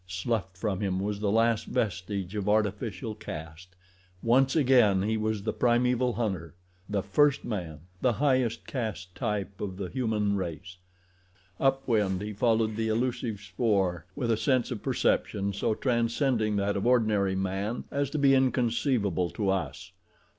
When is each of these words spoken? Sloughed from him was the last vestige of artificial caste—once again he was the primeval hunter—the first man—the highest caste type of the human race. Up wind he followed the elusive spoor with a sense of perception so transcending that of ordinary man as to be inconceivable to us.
Sloughed 0.07 0.57
from 0.57 0.79
him 0.79 0.99
was 0.99 1.19
the 1.19 1.29
last 1.29 1.65
vestige 1.67 2.33
of 2.33 2.49
artificial 2.49 3.13
caste—once 3.13 4.55
again 4.55 5.03
he 5.03 5.15
was 5.15 5.43
the 5.43 5.53
primeval 5.53 6.13
hunter—the 6.13 7.03
first 7.03 7.45
man—the 7.45 8.13
highest 8.13 8.65
caste 8.65 9.13
type 9.13 9.61
of 9.61 9.77
the 9.77 9.89
human 9.89 10.35
race. 10.35 10.77
Up 11.59 11.87
wind 11.87 12.19
he 12.23 12.33
followed 12.33 12.75
the 12.77 12.87
elusive 12.87 13.39
spoor 13.41 14.07
with 14.15 14.31
a 14.31 14.37
sense 14.37 14.71
of 14.71 14.81
perception 14.81 15.53
so 15.53 15.75
transcending 15.75 16.55
that 16.55 16.75
of 16.75 16.87
ordinary 16.87 17.35
man 17.35 17.83
as 17.91 18.09
to 18.09 18.17
be 18.17 18.33
inconceivable 18.33 19.29
to 19.29 19.49
us. 19.51 19.91